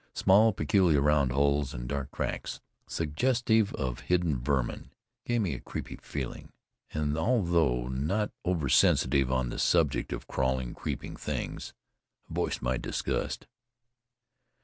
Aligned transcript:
Small, 0.15 0.51
peculiar 0.51 0.99
round 0.99 1.31
holes, 1.31 1.75
and 1.75 1.87
dark 1.87 2.09
cracks, 2.09 2.59
suggestive 2.87 3.71
of 3.75 3.99
hidden 4.09 4.35
vermin, 4.41 4.89
gave 5.27 5.41
me 5.43 5.53
a 5.53 5.59
creepy 5.59 5.99
feeling; 6.01 6.49
and 6.91 7.15
although 7.15 7.87
not 7.87 8.31
over 8.43 8.67
sensitive 8.67 9.31
on 9.31 9.49
the 9.49 9.59
subject 9.59 10.11
of 10.11 10.25
crawling, 10.27 10.73
creeping 10.73 11.15
things, 11.15 11.75
I 12.27 12.33
voiced 12.33 12.63
my 12.63 12.77
disgust. 12.77 13.45